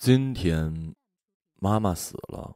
[0.00, 0.94] 今天，
[1.58, 2.54] 妈妈死了。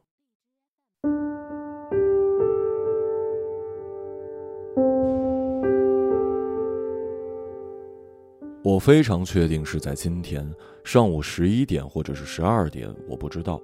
[8.63, 10.49] 我非常确定是在今天
[10.85, 13.61] 上午十一点或者是十二点，我不知道。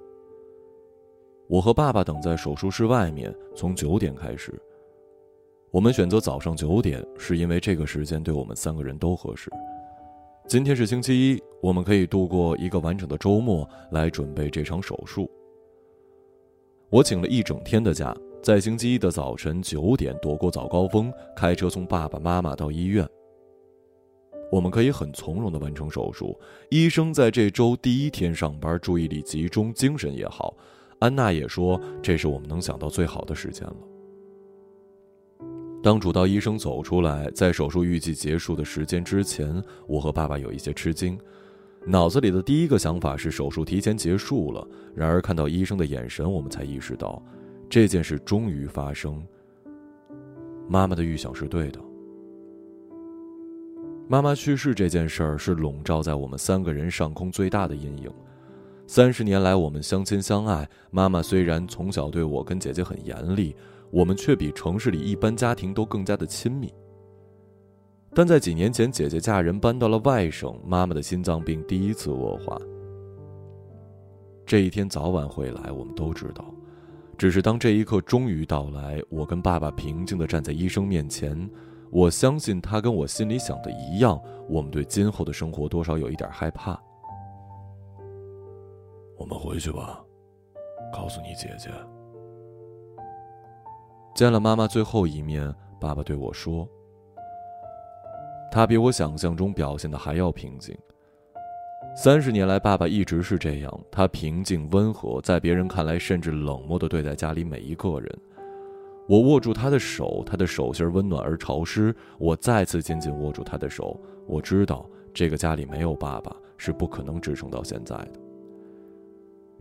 [1.48, 4.52] 我和爸爸等在手术室外面，从九点开始。
[5.70, 9.50] 我们选择早上九点，是因为这个时间对我们三个人都合适。
[10.50, 15.30] 今天是星期一，我们可以度过一个完整的周末来准备这场手术。
[16.88, 23.08] 我请了一整天的假，在星期一的早晨九点躲过早高峰，开车送爸爸妈妈到医院。
[24.50, 26.36] 我们可以很从容的完成手术。
[26.68, 30.56] 医生在这周第一天上班，注意力集中，精神也好。
[30.98, 33.76] 安娜也说，这是我们能想到最好的时间了。
[35.82, 41.18] 当主刀医生走出来，在手术预计结束的时间之前，我和爸爸有一些吃惊，
[41.86, 44.66] 脑子里的第一个想法是手术提前结束了。
[44.94, 47.22] 然而看到医生的眼神，我们才意识到，
[47.70, 49.22] 这件事终于发生。
[50.68, 51.80] 妈妈的预想是对的。
[54.06, 58.12] 妈妈去世这件事儿是笼罩在我们三个人上空最大的阴影。
[58.86, 63.56] 三十年来，我们相亲相爱，妈妈虽然从小对我跟姐姐很严厉。
[63.90, 66.72] 我们却比城市里一般家庭都更加的亲密。
[68.12, 72.58] 但在几年前，姐姐嫁人搬到了外省，妈妈的心脏病第一次恶化。
[74.44, 76.44] 这一天早晚会来，我们都知道。
[77.16, 81.48] 只是当这一刻终于到来，我跟爸爸平静的站在医生面前，
[81.90, 86.80] 我相信他跟我心里想的一样，我们对今后的生活多少有一点害怕。
[89.16, 90.02] 我们回去吧，
[90.92, 91.70] 告诉你姐姐。
[94.20, 96.68] 见了妈妈最后一面，爸爸对我说
[98.52, 100.76] ：“他比我想象中表现的还要平静。
[101.96, 108.18] 三十年来，爸爸一直是这样，他平静温和，在别人看来甚至冷漠的对待家里每一个人。
[109.08, 111.96] 我握住他的手，他的手心温暖而潮湿。
[112.18, 118.20] 我再次紧紧握住他的手，我知道这个家里没有爸爸是不可能支撑到现在的。”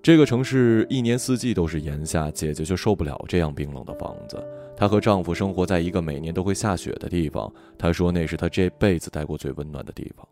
[0.02, 4.42] 这个城市一年四季都是炎夏，姐姐却受不了这样冰冷的房子。
[4.78, 10.26] 她和丈夫生活在一个每年都会下雪的地方，她说那是她这辈子待过最温暖的地方。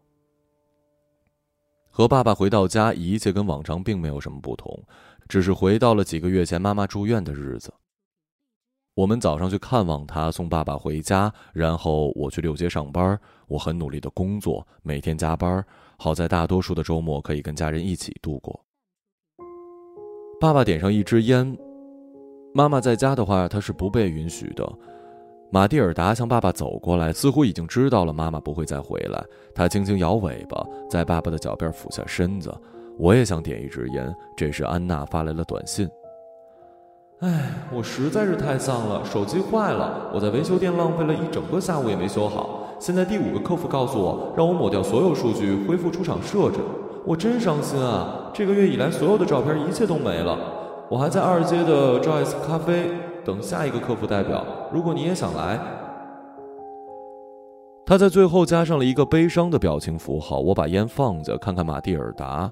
[1.89, 4.81] 和爸爸回到家，一切跟往常并没有什么不同，
[5.27, 7.73] 只是回到了几个月前妈妈住院的日子。
[8.93, 13.19] 我们早上去看望她，送爸爸回家，然后我去六街上班。
[13.47, 15.63] 我很努力的工作，每天加班，
[15.97, 18.63] 好在大多数的周末可以跟家人一起度过。
[20.39, 21.57] 爸爸点上一支烟。
[22.53, 24.67] 妈妈在家的话，他是不被允许的。
[25.49, 29.23] 马蒂尔达向爸爸走过来，似乎已经知道了妈妈不会再回来。
[29.55, 32.53] 他轻轻摇尾巴，在爸爸的脚边俯下身子。
[32.99, 34.15] 我也想点一支烟。
[34.35, 35.89] 这时，安娜发来了短信
[37.21, 42.75] ：“哎，我实在是太丧了，手机坏了，我在维修店浪费了一整个下午也没修好。
[42.79, 46.59] 现在第五个客服告诉我，让我抹掉所有数据，恢复出厂设置。”
[47.07, 48.29] 我真伤心啊！
[48.33, 50.37] 这个月以来所有的照片，一切都没了。
[50.89, 52.89] 我还在二街的 Joyce 咖啡
[53.23, 54.45] 等下一个客服代表。
[54.73, 55.57] 如果你也想来，
[57.85, 60.41] 他在最后加上了一个悲伤的表情符号。
[60.41, 62.51] 我把烟放下，看看马蒂尔达，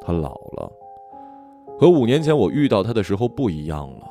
[0.00, 0.72] 他老了，
[1.78, 4.08] 和五年前我遇到他的时候不一样了。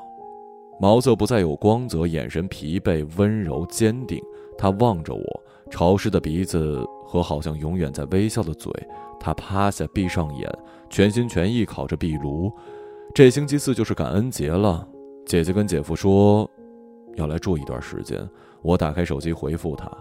[0.79, 4.21] 毛色不再有光泽，眼神疲惫、温柔、坚定。
[4.59, 8.71] 他望着我，潮湿的鼻子和好像永远在微笑的嘴。
[9.19, 10.49] 他趴下，闭上眼，
[10.89, 12.49] 全心全意烤着壁炉。
[13.13, 14.87] 这星期四就是感恩节了。
[15.25, 16.49] 姐姐跟姐夫说，
[17.15, 18.27] 要来住一段时间。
[18.61, 19.91] 我打开手机回复他：“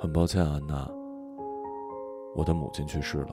[0.00, 0.90] 很抱歉，安娜，
[2.34, 3.28] 我的母亲去世了。”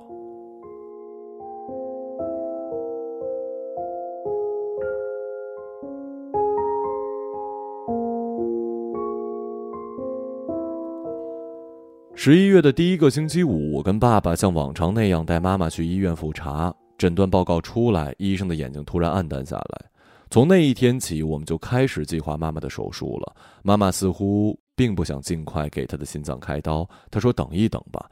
[12.26, 16.74] 十一月的第一个星期五，我跟爸爸像往常那样带妈妈去医院复查。
[16.98, 19.86] 诊断报告出来，医生的眼睛突然暗淡下来。
[20.30, 23.36] 从那一天起，我们就开始计划妈妈的手术了。
[23.62, 28.10] 妈妈似乎并不想尽快给她的心脏开刀，她说：“等一等吧，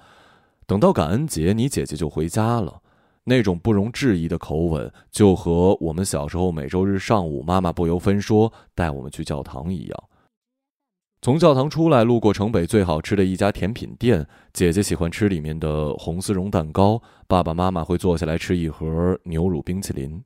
[0.68, 2.81] 等到感恩节，你姐姐就回家了。”
[3.24, 10.04] 那种不容置疑的口吻，就和我们小时候每周日上午妈妈不由分说带我们去教堂一样。
[11.23, 20.23] 从教堂出来，路过城北最好吃的一家甜品店，姐姐喜欢吃里面的红丝绒蛋糕，爸爸妈妈会坐下来吃一盒牛乳冰淇淋。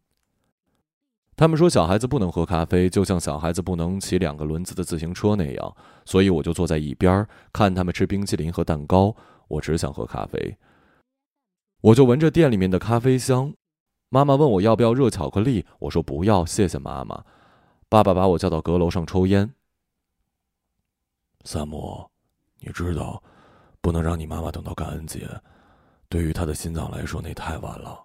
[1.36, 5.76] 他们说小孩子不能喝咖啡，就像小孩子不能骑两个轮子的自行车那样，
[6.06, 9.14] 所以我就坐在一边看他们吃冰淇淋和蛋糕。
[9.50, 10.56] 我只想喝咖啡。
[11.82, 13.54] 我就闻着店里面的咖啡香。
[14.10, 17.26] 妈妈问我要不要热巧克力，我说不要，谢谢妈妈。
[17.90, 19.52] 爸爸把我叫到阁楼上抽烟。
[21.46, 22.04] 萨姆，
[22.60, 23.22] 你知道，
[23.80, 25.30] 不能让你妈妈等到感恩节，
[26.10, 28.04] 对于她的心脏来说那太晚了。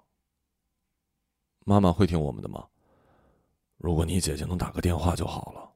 [1.65, 2.65] 妈妈会听我们的吗？
[3.79, 5.71] 如果你姐姐能打个电话就好了。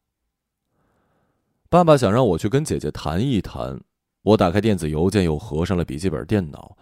[1.70, 3.80] 爸爸想让我去跟姐姐谈一谈。
[4.22, 6.76] 我打开电子邮件，又合上了笔记本电脑。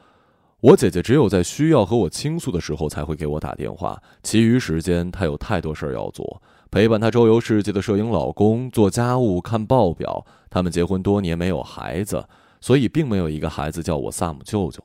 [0.61, 6.43] 我姐姐只有在需要和我倾诉的时候才会给我打电话，其余时间她有太多事儿要做：
[6.73, 10.25] 陪伴她周游世界的摄影老公，做家务、看报表。
[10.49, 12.27] 他们结婚多年没有孩子，
[12.63, 14.83] 所以并没有一个孩子叫我萨姆舅舅。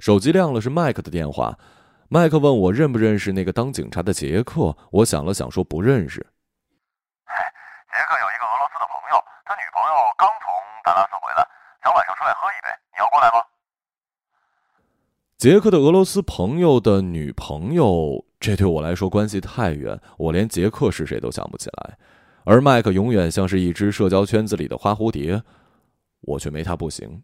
[0.00, 1.58] 手机亮了，是麦克的电话。
[2.10, 4.76] 麦克问我认不认识那个当警察的杰克。
[4.90, 6.20] 我想了想，说不认识。
[6.20, 9.16] 杰克有一个俄罗斯的朋友，
[9.46, 10.44] 他女朋友刚从
[10.84, 11.48] 达拉斯回来，
[11.82, 13.42] 想晚上出来喝一杯，你要过来吗？
[15.38, 21.96] 杰克的俄罗斯朋友的女朋友，这对我来说关系太远，我连杰克是谁都想不起来。
[22.44, 25.42] 而麦克永远像是一只社交圈子里的花蝴蝶，
[26.20, 27.22] 我却没他不行。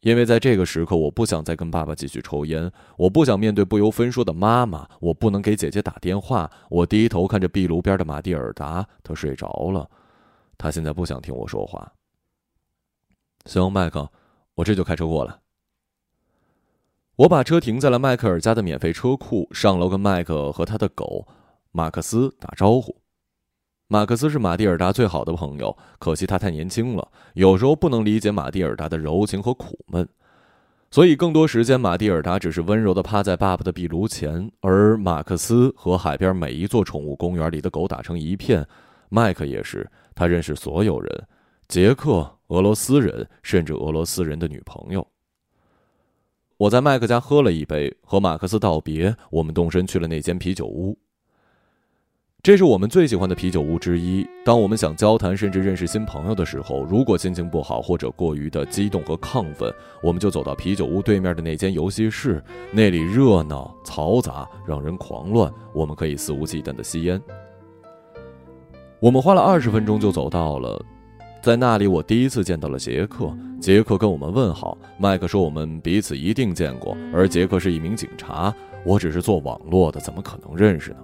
[0.00, 6.50] 因为在这个时刻，我不想再跟爸爸继续抽烟，我不想面对不由分说的妈妈，我不能给姐姐打电话。
[6.70, 9.90] 我低头看着壁炉边的马蒂尔达，她睡着了，
[10.56, 11.92] 她现在不想听我说话。
[13.46, 14.10] 行，麦克，
[14.54, 15.34] 我这就开车过来。
[17.16, 21.26] 我把车停在了迈克尔家的免费车库，上楼跟迈克和他的狗
[21.72, 22.94] 马克思打招呼。
[23.88, 30.06] 马克思是马蒂尔达最好的朋友，可惜他太年轻了，有时候不能理解马蒂尔达的柔情和苦闷，
[30.90, 38.66] 所以更多时间马蒂尔达只是温柔的趴在爸爸的壁炉前，而马克思和海边每一座宠物公园里的狗打成一片。
[39.08, 41.26] 麦克也是，他认识所有人，
[41.66, 45.06] 捷克、俄罗斯人，甚至俄罗斯人的女朋友。
[46.58, 49.14] 我在麦克家喝了一杯，和马克思道别。
[49.30, 50.96] 我们动身去了那间啤酒屋。
[52.42, 54.26] 这是我们最喜欢的啤酒屋之一。
[54.42, 59.70] 当我们想交谈，甚至认识新朋友的时候，如果心情不好或者过于的激动和亢奋，
[60.02, 62.42] 我们就走到啤酒屋对面的那间游戏室。
[62.72, 65.52] 那里热闹、嘈杂，让人狂乱。
[65.74, 67.20] 我们可以肆无忌惮的吸烟。
[68.98, 70.82] 我们花了二十分钟就走到了。
[71.46, 73.32] 在那里，我第一次见到了杰克。
[73.60, 74.76] 杰克跟我们问好。
[74.98, 78.52] 麦克说我们彼此一定见过，而杰克是一名警察。
[78.84, 80.96] 我只是做网络的，怎么可能认识呢？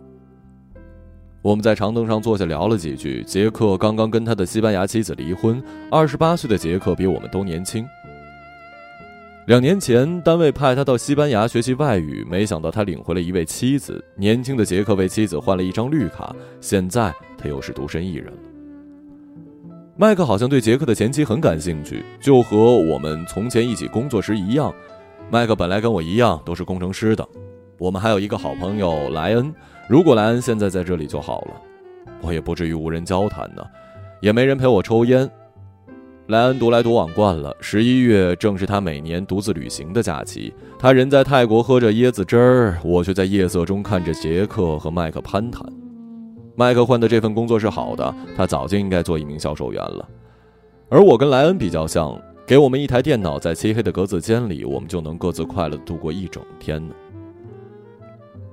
[1.43, 3.23] 我们在长凳上坐下聊了几句。
[3.23, 5.62] 杰克刚刚跟他的西班牙妻子离婚。
[5.93, 7.87] 二十八岁的杰克比我们都年轻。
[9.47, 14.05] 两年前，单位派他到西班牙学习外语，没想到他领回了一位妻子。
[14.17, 18.51] 年轻的杰克为妻子换了一张绿卡，现在他又是独身一人了。
[19.94, 24.73] 麦克好像对杰克的前妻很感兴趣，就和我们从前一起工作时一样。
[25.31, 27.27] 麦克本来跟我一样都是工程师的。
[27.79, 29.55] 我们还有一个好朋友莱恩，
[29.89, 31.61] 如果莱恩现在在这里就好了，
[32.23, 33.62] 我也不至于无人交谈呢，
[34.23, 35.31] 也没人陪我抽烟。
[36.29, 40.55] 莱恩独来独往惯了，十一月正是他每年独自旅行的假期。
[40.79, 45.62] 他人在泰国喝着椰子汁儿，我却在夜色中看着杰克和麦克攀谈。
[46.54, 50.08] 麦克换的这份工作是好的，他早就应该做一名销售员了。
[50.88, 56.94] 而我跟莱恩比较像，给我们一台电脑，在漆黑的格子间里，我们就能各自快乐度过一整天呢。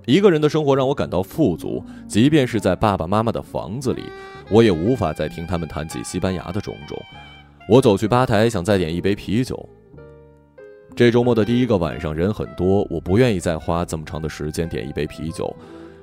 [0.06, 4.04] 一个人的生活让我感到富足，即便是在爸爸妈妈的房子里，
[4.50, 6.98] 我也无法再听他们谈起西班牙的种种。
[7.68, 9.70] 我走去吧台，想再点一杯啤酒。
[10.96, 15.54] 这周末的第一个晚上人很多，我不愿意再花这么长的时间点一杯啤酒。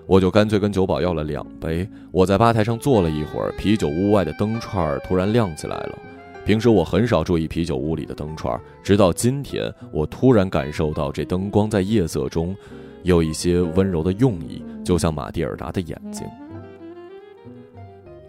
[0.06, 1.88] 我就干脆跟酒保要了两杯。
[2.12, 5.98] 我在吧台上坐了一会儿，啤酒屋外的灯串突然亮起来了。
[6.44, 12.54] 平时我很少注意啤酒屋里的灯串，直到今天，我突然感受到这灯光在夜色中
[13.02, 16.24] 有一些温柔的用意，就像马蒂尔达的眼睛。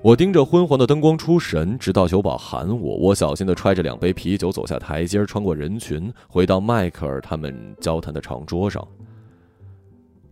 [0.01, 2.95] 我盯着昏黄的灯光出神，直到酒保喊我。
[2.95, 8.87] 我小心地揣着两杯啤酒走下台阶，穿过人群，回到迈克尔他们交谈的长桌上。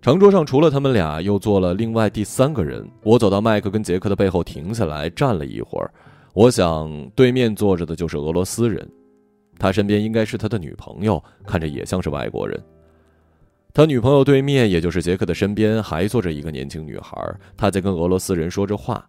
[0.06, 2.88] 长桌上除了他们俩，又坐了另外第三个人。
[3.02, 5.92] 我走到麦克跟杰克的背后，停下来站了一会儿。
[6.34, 8.88] 我想，对面坐着的就是俄罗斯人，
[9.58, 12.64] 他身边应该是他的女朋友，看着也像是外国人。
[13.74, 17.18] 他女朋友对面，也就是杰克的身边，还坐着一个年轻女孩，
[17.58, 19.04] 她在跟俄罗斯人说着话，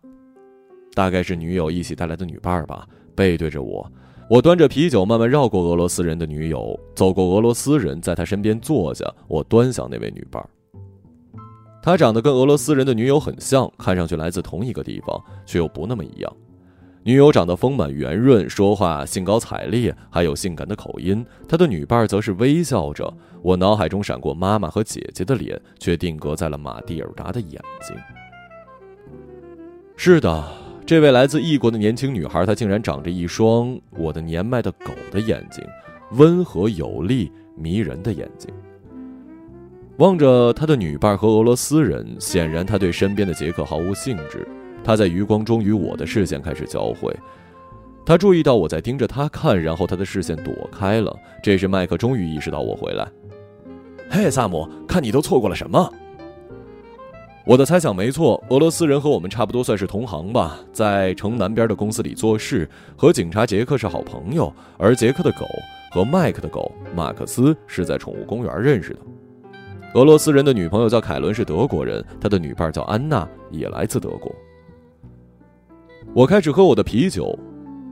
[0.94, 2.88] 大概是女友一起带来的女伴吧。
[3.14, 3.86] 背对着我，
[4.30, 9.04] 我端着啤酒，慢慢绕过俄罗斯人的女友，走过俄罗斯人，在他身边坐下。
[9.28, 10.42] 我端详那位女伴。
[11.86, 16.36] 他长得跟俄罗斯人的女友很像，看上去来自同一个地方，却又不那么一样。
[17.04, 21.24] 女友长得丰满圆润，说话兴高采烈，还有性感的口音。
[21.48, 23.14] 她的女伴则是微笑着。
[23.40, 27.96] 我脑海中闪过妈妈和姐姐的脸，却定格在了马蒂尔达的眼睛。
[29.94, 30.44] 是的，
[30.84, 35.64] 这位来自异国的年轻女孩，她竟然长着一双我的年迈的狗的眼睛，
[36.14, 38.52] 温和有力、迷人的眼睛。
[39.98, 44.46] 望着他的女伴和俄罗斯人，显然他对身边的杰克毫无兴致。
[44.84, 47.14] 他在余光中与我的视线开始交汇，
[48.04, 51.16] 他注意到我在盯着他看，然后他的视线躲开了。
[51.42, 53.08] 这时，麦克终于意识到我回来。
[54.10, 55.90] 嘿，萨姆，看你都错过了什么？
[57.46, 64.52] 我的猜想没错，俄罗斯人和我们差不多，算是同行吧，在城南边的公司里做事，和警察杰克是好朋友。
[64.76, 65.46] 而杰克的狗
[65.90, 69.00] 和麦克的狗马克思是在宠物公园认识的。
[69.96, 74.30] 俄罗斯人的女朋友叫凯伦，是德国人，他的女伴叫安娜，也来自德国。
[76.12, 77.36] 我开始喝我的啤酒，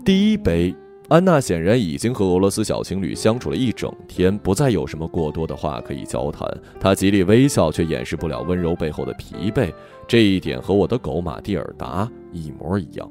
[0.05, 0.75] 第一杯。
[1.09, 6.47] 安娜显然已经和俄罗斯小情侣相处了一整天，不再有什么过多的话可以交谈。
[6.79, 9.73] 她极力微笑，却掩饰不了温柔背后的疲惫。
[10.07, 13.11] 这一点和我的狗马蒂尔达一模一样。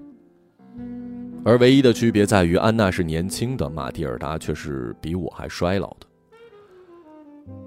[1.44, 6.06] 而唯一的区别在于，安娜是年轻的，马蒂尔达却是比我还衰老的。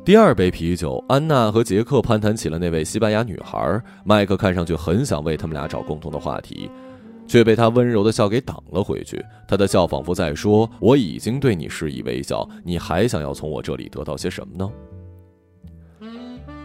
[0.05, 3.83] 第二杯啤酒，安娜和杰克攀谈起了那位西班牙女孩。
[4.05, 6.71] 麦克看上去很想为他们俩找共同的话题。
[7.29, 9.21] 却被她温柔的笑给挡了回去。
[9.49, 14.71] 她的笑仿佛在说：“我已经对你示意微笑，你还想要从我这里得到些什么呢？”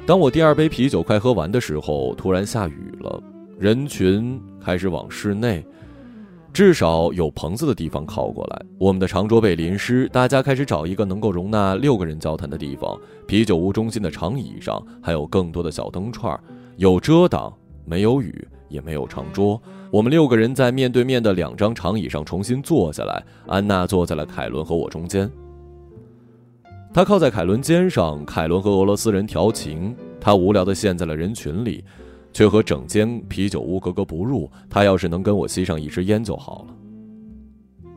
[0.06, 3.22] 当我第二杯啤酒快喝完的时候，突然下雨了，
[3.60, 5.66] 人群开始往室内，
[6.54, 8.66] 至少有棚子的地方靠过来。
[8.78, 13.00] 我们的长桌被淋湿，大家开始找一个能够容纳六个人交谈的地方。
[13.28, 16.40] 啤酒屋中心的长椅上还有更多的小灯串，
[16.78, 17.54] 有遮挡，
[17.86, 18.48] 没有雨。
[18.72, 23.22] 也没有长桌，我们六个人在面对面的两张长椅上重新坐下来。
[23.46, 25.30] 安娜坐在了凯伦和我中间，
[26.94, 28.24] 她靠在凯伦肩上。
[28.24, 31.84] 凯伦和俄罗斯人调情，她无聊地陷在了人群里，
[32.34, 34.50] 却和整间啤酒屋格格不入。
[34.70, 36.76] 他要是能跟我吸上一支烟就好了。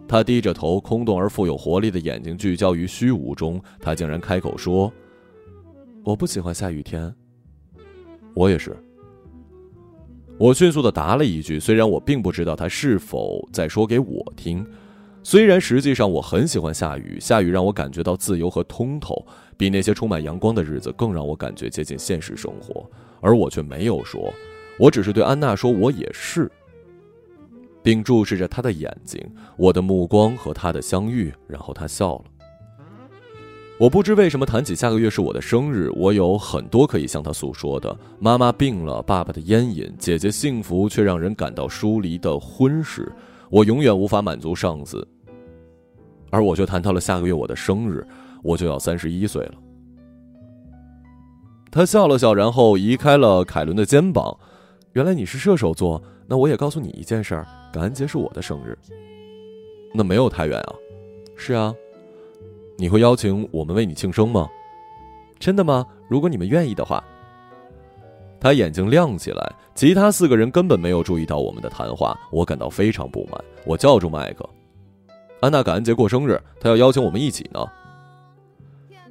[0.06, 3.60] 他低着头，空洞而富有活力的眼睛聚焦于虚无中。
[3.80, 4.92] 他竟然开口说
[6.04, 7.12] ：“我不喜欢下雨天。”
[8.34, 8.76] 我也是。
[10.36, 14.66] 我迅速的答了一句，虽然我并不知道他是否在说给我听。
[15.22, 19.24] 虽然实际上我很喜欢下雨，下雨让我感觉到自由和通透，
[19.56, 22.84] 比那些充满阳光的日子更让我感觉接近现实生活。
[23.24, 24.30] 而我却没有说，
[24.78, 26.50] 我只是对安娜说我也是，
[27.82, 29.18] 并注视着她的眼睛。
[29.56, 32.24] 我的目光和她的相遇，然后她笑了。
[33.78, 37.98] 我不知为什么谈起下个月是我的生日，我有很多可以向他诉说的。
[38.20, 43.10] 妈妈病了，爸爸的烟瘾，姐姐幸福却让人感到疏离的婚事，
[43.48, 45.06] 我永远无法满足上司。
[46.30, 48.06] 而我却谈到了下个月我的生日，
[48.42, 49.54] 我就要三十一岁了。
[51.74, 54.38] 他笑了笑，然后移开了凯伦的肩膀。
[54.92, 58.78] 原来你是射手座，那我也告诉你一件事儿：感恩节是我的生日。
[59.92, 60.72] 那没有太远啊。
[61.34, 61.74] 是啊。
[62.78, 64.48] 你会邀请我们为你庆生吗？
[65.40, 65.84] 真的吗？
[66.08, 67.02] 如果你们愿意的话。
[68.38, 73.44] 他眼睛亮起来，其他四个人根本没有注意到我们的谈话，我感到非常不满。
[73.64, 74.48] 我叫住麦克
[75.42, 77.66] ：“安娜感恩节过生日，她要邀请我们一起呢。”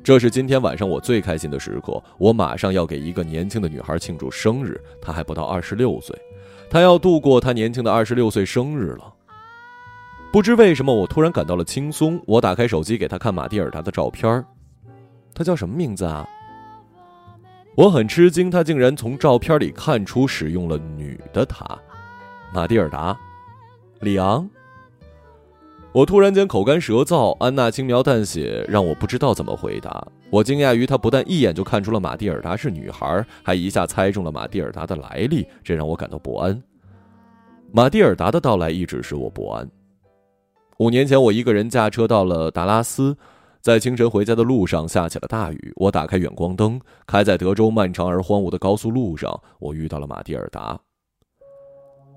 [0.03, 6.13] 这是今天晚上我最开心的时刻，我马上要给一个年轻的女孩庆祝生日，她还不到二十六岁，
[6.69, 9.13] 她要度过她年轻的二十六岁生日了。
[10.33, 12.22] 不知为什么，我突然感到了轻松。
[12.25, 14.43] 我打开手机给她看马蒂尔达的照片
[15.33, 16.27] 她叫什么名字啊？
[17.77, 21.65] 我很吃惊，她竟然从照片里看出使用了女的她，
[22.53, 23.17] 马蒂尔达，
[24.01, 24.50] 里昂。
[25.93, 30.03] 我突然间口干舌燥，安娜轻描淡写，让我不知道怎么回答。
[30.31, 36.59] 我惊讶于她不但一眼就看出了马蒂尔达是女孩，还一下猜中了马蒂尔达的来历，这让我感到不安。
[37.71, 39.69] 马蒂尔达的到来一直使我不安。
[40.79, 43.15] 五年前，我一个人驾车到了达拉斯，
[43.62, 45.73] 在清晨回家的路上下起了大雨。
[45.75, 50.79] 我打开远光灯，开在德州漫长而荒芜的高速路上，我遇到了马蒂尔达。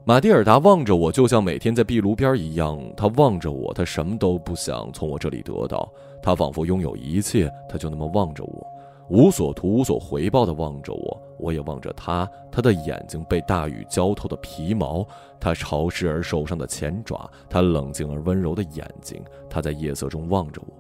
[0.09, 2.81] 马蒂尔达望着我，就像每天在壁炉边一样。
[2.97, 8.65] 他望着我，他什么都不想从我这里得到，他仿佛拥有一切，他就那么望着我。
[9.09, 12.31] 无所图、无所回报的望着我，我也望着他。
[12.53, 15.05] 他的眼睛被大雨浇透的皮毛，
[15.41, 19.21] 他潮湿而受伤的前爪，他冷静而温柔的眼睛，
[19.51, 20.73] 他在夜色中望着我。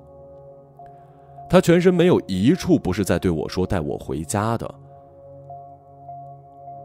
[1.50, 4.72] 他全身没有一处不是在对我说“带我回家”的，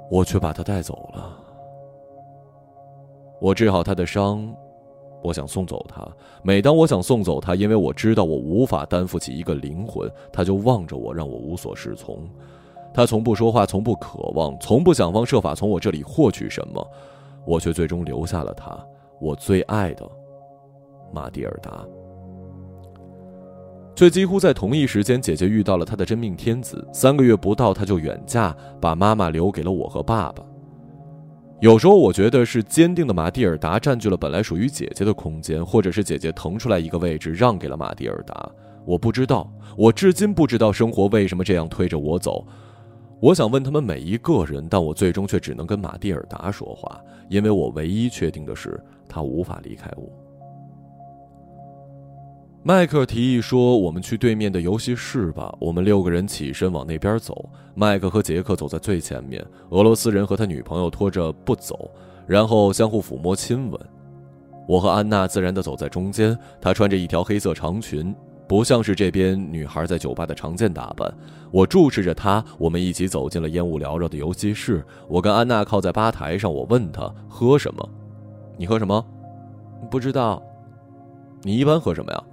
[0.09, 1.37] 我却把他带走了。
[3.41, 4.47] 我治好他的伤，
[5.23, 6.07] 我想送走他。
[6.43, 12.29] 每当我想送走他，因为我知道我无法担负起一个灵魂，他就望着我，让我无所适从。
[12.93, 16.87] 他从不说话，从不渴望，从不想方设法从我这里获取什么，
[17.43, 18.77] 我却最终留下了他，
[19.19, 20.07] 我最爱的
[21.11, 21.83] 马蒂尔达。
[23.95, 26.87] 却几乎在同一时间，姐姐遇到了她的真命天子。
[26.93, 30.43] 三个月不到，她就远嫁，把妈妈留给了我和爸爸。
[31.61, 38.51] 有时候我觉得是坚定的马蒂尔达占据了本来属于姐姐的空间，或者是姐姐腾出来一个位置让给了马蒂尔达。
[38.83, 42.43] 我不知道，我至今不知道生活为什么这样推着我走。
[43.19, 46.99] 我想问他们每一个人，但我最终却只能跟马蒂尔达说话，
[47.29, 50.09] 因为我唯一确定的是，他无法离开我。
[52.63, 57.49] 迈克提议说：“我们去对面的游戏室吧。”我们六个人起身往那边走。
[57.73, 61.89] 麦克和杰克走在最前面，俄罗斯人和他女朋友拖着不走，
[62.27, 63.79] 然后相互抚摸亲吻。
[64.67, 66.37] 我和安娜自然地走在中间。
[66.61, 68.13] 她穿着一条黑色长裙，
[68.47, 71.11] 不像是这边女孩在酒吧的常见打扮。
[71.49, 74.85] 我注视着她，我们一起走进了烟雾缭绕的游戏室。
[75.07, 77.89] 我跟安娜靠在吧台上，我问她喝什么？
[78.55, 79.03] 你喝什么？
[79.89, 80.39] 不知道。
[81.41, 82.23] 你一般喝什么呀？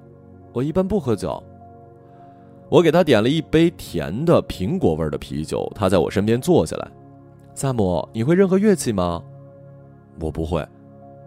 [0.59, 1.41] 我一般不喝酒。
[2.69, 5.71] 我给他点了一杯甜的苹果味的啤酒。
[5.73, 6.89] 他在我身边坐下来。
[7.55, 9.23] 萨姆，你会任何乐器吗？
[10.21, 10.67] 我不会。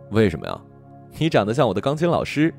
[0.10, 0.62] 为什么呀？
[1.18, 2.54] 你长得像我的钢琴老师。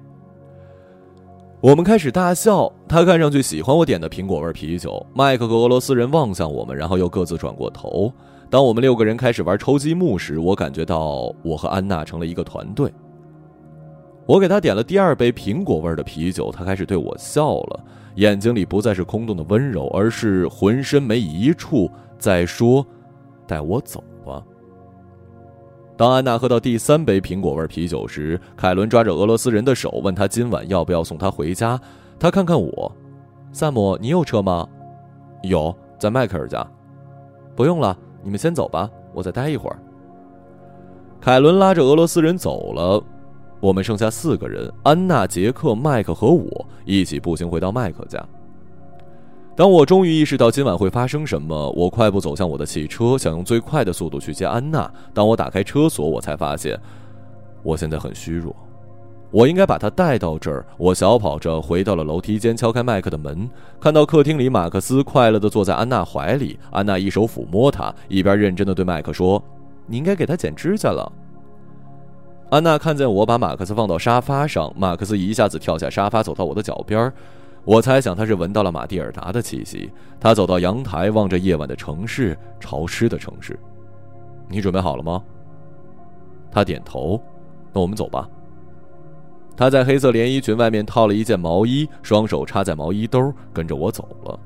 [1.61, 2.73] 我们开始大笑。
[2.89, 5.05] 他看上去喜欢我点的苹果味啤酒。
[5.13, 8.11] 麦克和俄罗斯人望向我们，然后又各自转过头。
[8.49, 12.91] 当我们六个人开始玩抽积木时，我感觉到我和安娜成了一个团队。
[14.27, 22.87] 我给他点了第二杯苹果味的啤酒，他开始对我笑了，眼睛里不再是空洞的温柔，而是浑身没一处在说
[23.47, 24.43] ：“带我走吧。”
[25.97, 31.79] 当安娜喝到第三杯苹果味啤酒时，凯伦抓着俄罗斯人的手，问他今晚要不要送他回家。
[32.19, 32.91] 他看看我，
[33.53, 34.67] 萨姆，你有车吗？
[35.43, 36.67] 有，在迈克尔家。
[37.55, 39.79] 不用了，你们先走吧，我再待一会儿。
[41.21, 43.03] 凯伦拉着俄罗斯人走了。
[43.63, 48.21] 我们剩下四个人：安娜、杰克、麦克和我，一起步行回到麦克家。
[49.55, 54.93] 当我终于意识到今晚会发生什么，我快步走向我的汽车，想用最快的速度去接安娜。
[55.15, 56.77] 当我打开车锁，我才发现，
[57.63, 58.53] 我现在很虚弱。
[59.31, 60.67] 我应该把她带到这儿。
[60.77, 63.49] 我小跑着回到了楼梯间，敲开麦克的门，
[63.81, 69.41] 看到客厅里马克思快乐地坐在安娜怀里，安娜一手抚摸他，一边认真地对麦克说
[69.87, 71.11] ：“你应该给他剪指甲了。”
[72.53, 77.11] 安娜看见我把马克思放到沙发上，马克思一下子跳下沙发，走到我的脚边
[77.65, 79.91] 我猜想他是闻到了马蒂尔达的气息。
[80.21, 83.59] 他走到阳台，望着夜晚的城市，潮湿的城市。
[84.51, 85.23] 你准备好了吗？
[86.51, 87.19] 他点头。
[87.73, 88.29] 那我们走吧。
[89.57, 94.39] 他在黑色连衣裙外面套了一件毛衣，双手插在毛衣兜，跟着我走了。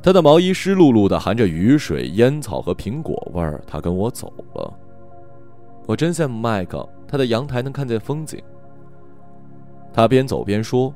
[0.00, 3.60] 他的毛衣湿漉漉的，含着雨水、烟草和苹果味儿。
[3.66, 4.72] 他跟我走了。
[5.86, 8.42] 我真羡慕麦克，他的阳台能看见风景。
[9.92, 10.92] 他边走边说：“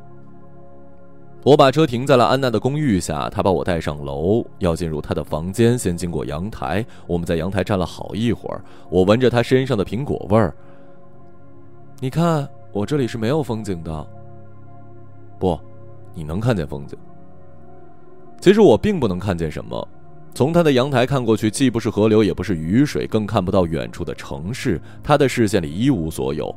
[1.44, 6.84] 我把车停在了安娜的公寓下，他把我带上楼，要进入他的房间，先经过阳台。
[7.06, 10.54] 我们在阳台站了好一会儿，我闻着他身上的苹果味儿。
[12.00, 14.06] 你看，我这里是没有风景的。
[15.38, 15.58] 不，
[16.14, 16.98] 你能看见风景。
[18.40, 19.86] 其实我并不能看见什么。”
[20.34, 24.80] 从他的阳台看过去，既不是河流，也不是雨水，更看不到远处的城市。
[25.02, 26.54] 他的视线里一无所有。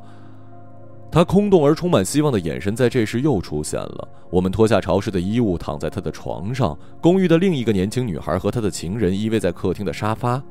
[1.12, 4.08] 他空洞而充满希望的眼神在这时又出现了。
[4.30, 6.78] 我们脱下潮湿的衣物，躺在他的床上。
[7.02, 10.42] 公寓的另一个年轻女孩和他的情人依偎在客厅的沙发。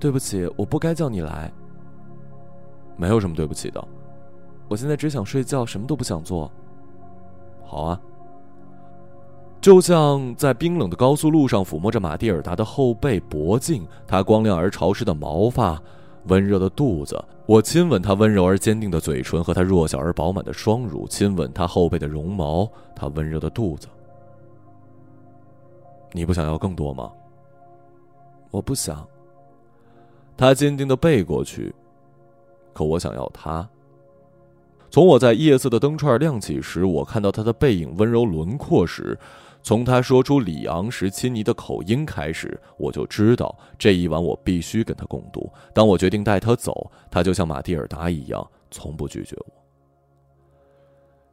[0.00, 1.52] 对不起，我不该叫你来。
[2.96, 3.86] 没有什么对不起的。
[4.66, 6.50] 我现在只想睡觉，什么都不想做。
[7.64, 8.00] 好啊。
[9.60, 15.80] 就像在冰冷的高速路上抚摸着马蒂尔达的后背、脖颈，她光亮而潮湿的毛发，
[16.28, 17.22] 温热的肚子。
[17.44, 23.88] 我亲吻她温柔而坚定的嘴唇和她弱小而饱满的双乳，亲吻她后背的绒毛，她温热的肚子。
[26.12, 27.10] 你不想要更多吗？
[28.50, 29.06] 我不想。
[30.36, 31.74] 他坚定的背过去，
[32.72, 33.68] 可我想要他。
[34.88, 39.18] 从我在夜色的灯串亮起时，我看到他的背影温柔轮廓时。
[39.62, 45.52] 从他说出里昂时亲昵的口音开始，我就知道这一晚我必须跟他共度。
[45.74, 49.52] 当我决定带他走，他就像马蒂尔达一样，从不拒绝我。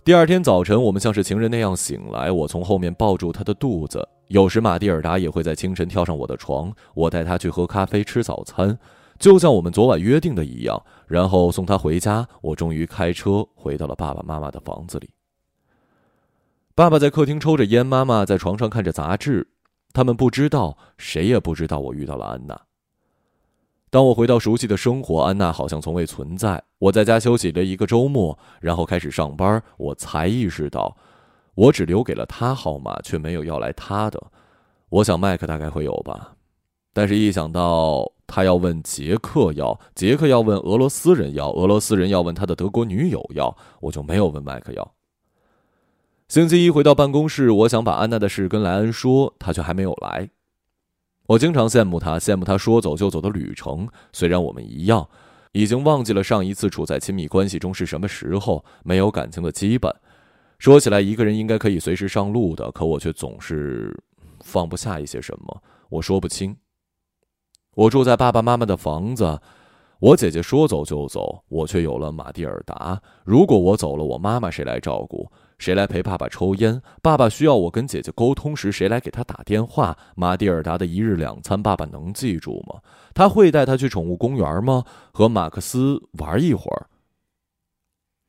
[0.03, 4.07] 第二天早晨，我们像是情人那样醒来，我从后面抱住他的肚子。
[4.27, 8.77] 有时马蒂尔达也会在清晨跳上我的床，我带他去喝咖啡、吃早餐。
[9.17, 12.27] 就像我们昨晚约定的一样，然后送他回家。
[12.41, 15.09] 我终于开车回到了爸爸妈妈的房子里。
[16.77, 19.47] 爸爸在客厅抽着烟，妈妈在床上看着杂志。
[19.93, 22.63] 他们不知道，谁也不知道我遇到了安娜。
[23.89, 26.61] 当我回到熟悉的生活，安娜好像从未存在。
[26.79, 30.97] 我在家休息了一个周末，然后开始上班，我才意识到，
[31.55, 34.21] 我只留给了她号码，却没有要来她的。
[34.89, 36.33] 我想麦克大概会有吧。
[36.91, 44.94] 但是，一想到他要问杰克要，杰克要问俄罗斯人要，俄罗斯人要问他的德国女友要，我就没有问麦克要。
[46.27, 50.27] 星期一回到办公室，我想把安娜的事跟莱恩说，他却还没有来。
[51.27, 53.87] 我经常羡慕他，羡慕他说走就走的旅程。
[54.11, 55.07] 虽然我们一样，
[55.51, 59.93] 已经忘记了上一次处在亲密关系中是什么时候，没有感情的羁绊。
[60.57, 63.95] 说起来，一个人应该可以随时上路的，可我却总是
[64.39, 66.57] 放不下一些什么，我说不清。
[67.75, 69.39] 我住在爸爸妈妈的房子，
[69.99, 72.99] 我姐姐说走就走，我却有了马蒂尔达。
[73.23, 75.31] 如果我走了，我妈妈谁来照顾？
[75.57, 76.81] 谁来陪爸爸抽烟？
[77.01, 79.97] 爸爸需要我跟姐姐沟通时，谁来给他打电话？
[80.15, 82.81] 马蒂尔达的一日两餐，爸爸能记住吗？
[83.13, 84.83] 他会带他去宠物公园吗？
[85.11, 86.87] 和马克思玩一会儿。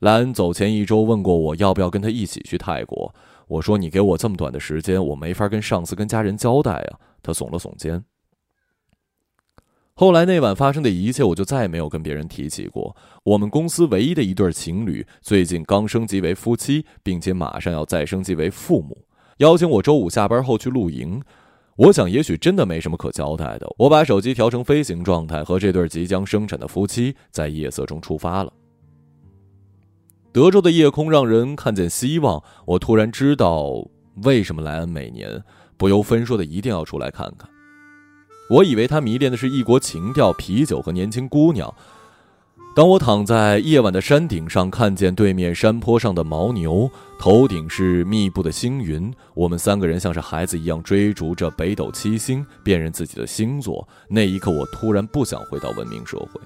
[0.01, 3.15] 莱恩走前一周问过我要不要跟他一起去泰国，
[3.49, 7.01] 我说你给我这么短的时间，我没法跟上司跟家人交代啊。
[7.23, 8.05] 他耸了耸肩。
[9.99, 12.95] 后来那晚发生的一切，我就再也没有跟别人提起过。
[13.25, 18.95] 我们公司唯一的一对情侣，最近刚升级为夫妻，并且马上要再升级为父母，
[19.39, 21.23] 邀请我周五下班后去露营。
[21.77, 23.67] 我想，也许真的没什么可交代的。
[23.79, 28.53] 我把手机调成飞行状态，和这对即将生产的夫妻在夜色中出发了。
[30.31, 32.43] 德州的夜空让人看见希望。
[32.67, 33.73] 我突然知道，
[34.25, 35.43] 为什么莱恩每年
[35.79, 37.49] 不由分说的一定要出来看看。
[38.49, 41.73] 我以为他迷恋的是异国情调、啤酒和年轻姑娘。
[42.77, 53.89] 当我躺在夜晚的山顶上，看见对面山坡上的牦牛，头顶是密布的星云，我们三个人像是孩子一样追逐着北斗七星，辨认自己的星座。
[54.09, 56.41] 那一刻，我突然不想回到文明社会。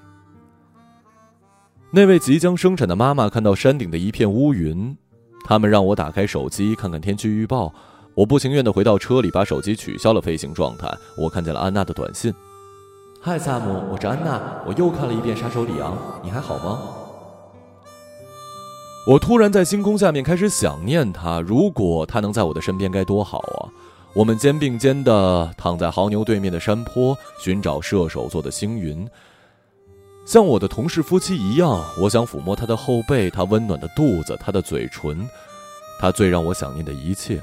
[1.90, 4.96] 那位即将生产的妈妈看到山顶的一片乌云，
[5.44, 7.74] 他们让我打开手机看看天气预报。
[8.20, 10.86] 我不情愿地回到车里，把手机取消了飞行状态。
[11.16, 12.30] 我看见了安娜的短信
[13.18, 14.38] ：“嗨，萨姆，我是安娜。
[14.66, 16.82] 我又看了一遍《杀手里昂》，你还好吗？”
[19.08, 21.40] 我突然在星空下面开始想念他。
[21.40, 23.72] 如果他能在我的身边，该多好啊！
[24.12, 29.08] 我们肩并肩的躺在牦牛对面的山坡，寻找射手座的星云，
[30.26, 31.82] 像我的同事夫妻一样。
[31.98, 35.26] 我想抚摸他的后背，他温暖的肚子，他的嘴唇，
[35.98, 37.40] 他最让我想念的一切。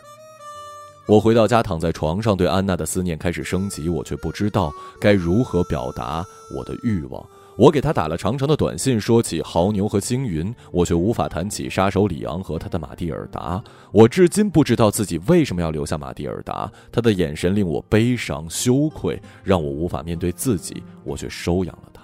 [1.08, 7.26] 我回到家，躺在床上，对安娜的思念开始升级，我却不知道该如何表达我的欲望。
[7.56, 13.64] 我给她打了长长的短信，说起牦牛和星云，我却无法谈起杀手里昂和他的马蒂尔达。
[13.94, 22.02] 我至今不知道自己为什么要留下马蒂尔达，他的眼神令我悲伤羞愧，让我无法面对自己，我却收养了他。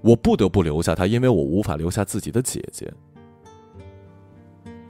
[0.00, 2.92] 我不得不留下他，因为我无法留下自己的姐姐。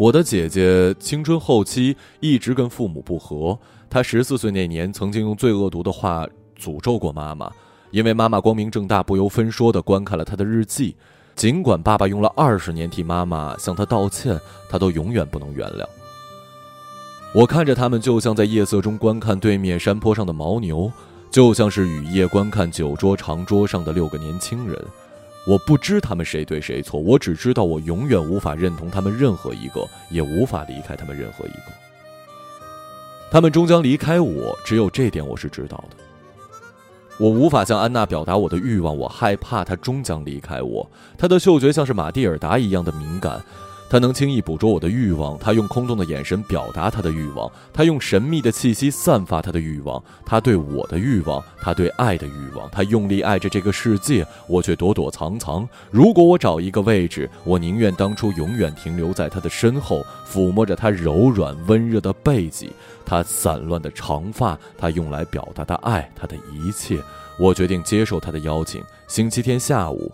[0.03, 3.57] 我的姐姐青春后期一直跟父母不和。
[3.89, 6.27] 她十四岁那年，曾经用最恶毒的话
[6.59, 7.49] 诅咒过妈妈，
[7.93, 10.97] 因为妈妈光明正大、不由分说的观看了她的日记。
[11.37, 14.37] 尽管爸爸用了二十年替妈妈向她道歉，
[14.69, 15.87] 她都永远不能原谅。
[17.33, 20.91] 我看着他们，就像在夜色中观看对面山坡上的牦牛，
[21.31, 24.85] 就像是雨夜观看酒桌长桌上的六个年轻人。
[25.45, 31.73] 我不知他们谁对谁错，我只知道我永远无法认同他们任何一个，也无法离开他们任何一个。
[33.31, 35.97] 他们终将离开我，只有这点我是知道的。
[37.19, 40.89] 我无法向安娜表达我的欲望，我害怕她终将离开我。
[41.19, 43.45] 她的嗅觉像是马蒂尔达一样的敏感。
[43.93, 55.69] 他能轻易捕捉我的欲望，他用空洞的眼神表达他的欲望，他用神秘的气息散发他的欲望，他对我的欲望，他对爱的欲望，他用力爱着这个世界，我却躲躲藏藏。
[55.91, 62.73] 如果我找一个位置，我宁愿当初永远停留在他的身后，抚摸着他柔软温热的背脊，
[63.05, 66.99] 他散乱的长发，他用来表达的爱，他的一切。
[67.39, 70.11] 我决定接受他的邀请，星期天下午，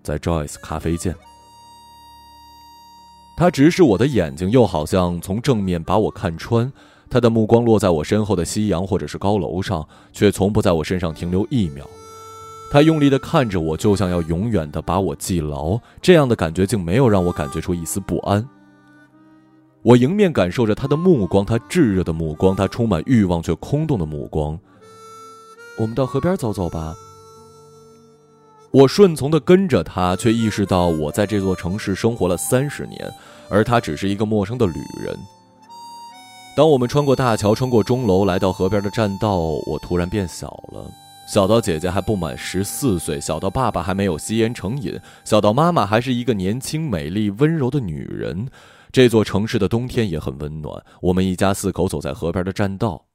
[0.00, 1.12] 在 Joyce 咖啡见。
[3.38, 6.72] 他直视我的眼睛，又好像从正面把我看穿。
[7.08, 11.88] 他的目光落在我身后的夕阳或者是高楼上，却从不在我身上停留一秒。
[12.72, 15.78] 他用力地看着我，就像要永远地把我记牢。
[16.02, 18.44] 这样的感觉竟没有让我感觉出一丝不安。
[19.82, 24.58] 我迎面感受着他的目光，他炙热的目光，他充满欲望却空洞的目光。
[25.78, 26.96] 我们到河边走走吧。
[28.70, 33.10] 我顺从的跟着他，却意识到我在这座城市生活了三十年，
[33.48, 35.16] 而他只是一个陌生的旅人。
[36.54, 40.84] 当我们穿过大桥，穿过钟楼，来到河边的栈道，我突然变小了，
[41.32, 48.48] 小到姐姐还不满十四岁，小到爸爸还没有吸烟成瘾，小到妈妈还是一个年轻、美丽、温柔的女人。
[48.92, 50.84] 这座城市的冬天也很温暖。
[51.00, 53.07] 我们一家四口走在河边的栈道。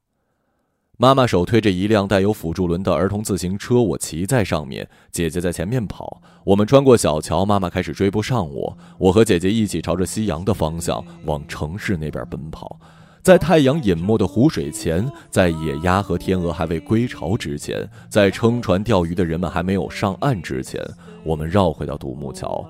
[1.04, 6.22] 妈妈手推着一辆带有辅助轮的儿童自行车，我骑在上面，姐姐在前面跑。
[6.46, 8.78] 我们穿过小桥，妈妈开始追不上我。
[8.98, 12.80] 我和姐姐一起朝着夕阳的方向往城市那边奔跑。
[13.22, 20.82] 在太阳隐没的湖水前，在野鸭和天鹅还未归巢之前，在撑船钓鱼的人们还没有上岸之前，
[21.26, 22.66] 我们绕回到独木桥。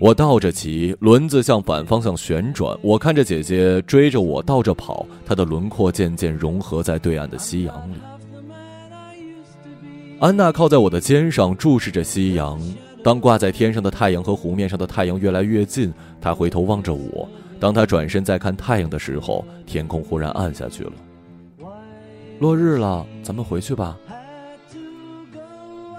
[0.00, 2.74] 我倒着骑，轮子向反方向旋转。
[2.80, 7.96] 我看着姐姐追着我倒着跑，她的轮廓渐渐融合在对岸的夕阳里。
[10.18, 12.58] 安娜靠在我的肩上，注视着夕阳。
[13.04, 17.28] 当挂在天上的太阳和湖面上的太阳越来越近，她回头望着我。
[17.58, 20.92] 当她转身再看太阳的时候，天空忽然暗下去了。
[22.38, 23.98] 落日了，咱们回去吧。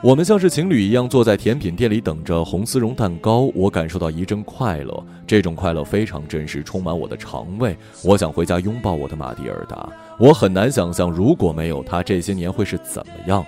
[0.03, 7.77] 我们像是情侣一样坐在甜品店里等着红丝绒蛋糕，我感受到一阵快乐，这种快乐非常真实，充满我的肠胃。
[8.03, 9.87] 我想回家拥抱我的马蒂尔达，
[10.17, 13.45] 我很难想象如果没有他，这些年会是怎么样。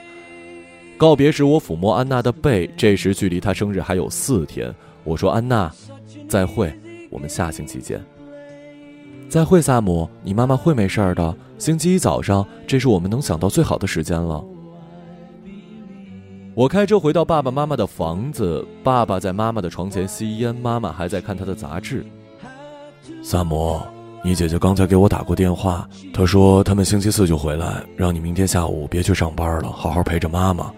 [0.95, 4.71] 告别时，我抚摸安娜的背，这时距离她生日还有四天。
[5.03, 5.73] 我说：“安娜，
[6.29, 6.71] 再会，
[7.09, 7.99] 我们下星期见。”
[9.27, 11.35] 再会，萨姆，你妈妈会没事的。
[11.57, 14.45] 星期一早上，这是我们能想到最好的时间了。
[16.55, 22.05] 我开车回到爸爸妈妈的房子，爸爸在妈妈的床前吸烟，妈妈还在看他的杂志。
[23.23, 23.81] 萨摩，
[24.23, 30.71] 你姐姐刚才给我打过电话，她说他们星期四就回来，让你明天下午别去上班了，好好陪着妈妈。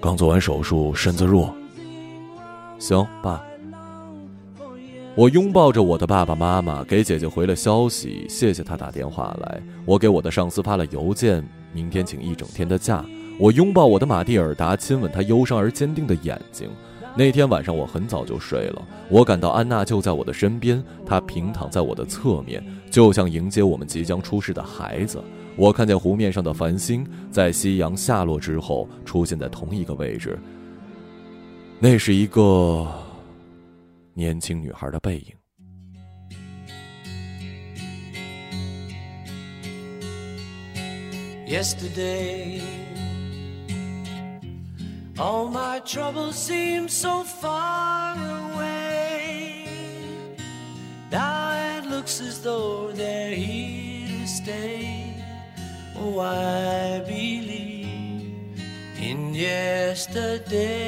[0.00, 1.54] 刚做完手术，身子弱。
[2.80, 3.40] 行，爸。
[5.14, 9.62] 我拥抱着我的爸爸妈妈，给姐姐回了消息，谢谢她打电话来。
[9.84, 13.04] 我给我的上司发了邮件，明天请一整天的假。
[13.38, 16.68] 我拥抱我的马蒂尔达，亲吻她忧伤而坚定的眼睛。
[17.16, 25.22] 那天晚上我很早就睡了，我感到安娜就在我的身边，她平躺在我的侧面，就像迎接我们即将出世的孩子。
[25.56, 30.38] 我看见湖面上的繁星在夕阳下落之后出现在同一个位置，
[31.80, 32.86] 那是一个
[34.14, 35.34] 年轻女孩的背影。
[41.48, 42.60] Yesterday.
[45.19, 48.15] All my troubles seem so far
[48.51, 49.67] away.
[51.09, 55.13] Now it looks as though they're here to stay.
[55.97, 58.59] Oh, I believe
[58.99, 60.83] in yesterday.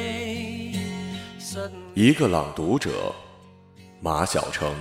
[1.95, 3.15] 一个朗读者，
[4.01, 4.75] 马晓成。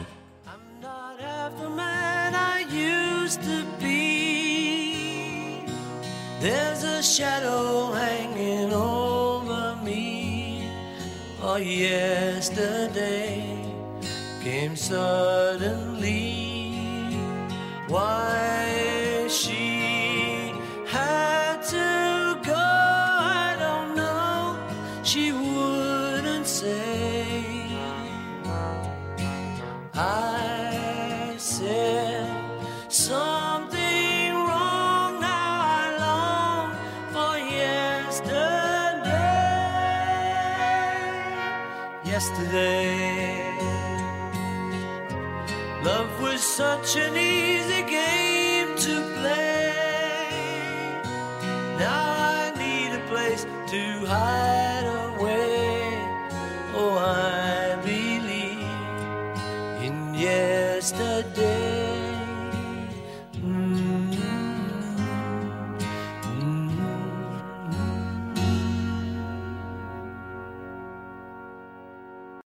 [6.39, 9.10] There's a shadow hanging on Oh,
[11.58, 13.44] yesterday
[14.44, 16.41] came suddenly.